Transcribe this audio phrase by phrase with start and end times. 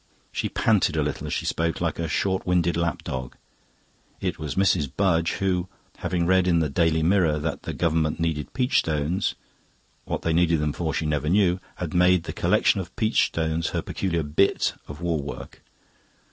[0.31, 3.37] She panted a little as she spoke, like a short winded lap dog.
[4.19, 4.91] It was Mrs.
[4.91, 9.35] Budge who, having read in the "Daily Mirror" that the Government needed peach stones
[10.05, 13.69] what they needed them for she never knew had made the collection of peach stones
[13.77, 15.61] her peculiar "bit" of war work.